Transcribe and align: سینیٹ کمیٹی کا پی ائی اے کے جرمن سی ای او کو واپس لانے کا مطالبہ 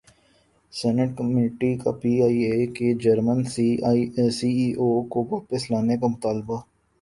سینیٹ 0.73 1.09
کمیٹی 1.17 1.71
کا 1.81 1.91
پی 2.01 2.11
ائی 2.25 2.39
اے 2.51 2.65
کے 2.75 2.87
جرمن 3.03 3.39
سی 3.53 3.67
ای 3.87 3.99
او 4.79 4.87
کو 5.11 5.19
واپس 5.31 5.69
لانے 5.71 5.95
کا 6.01 6.07
مطالبہ 6.07 6.57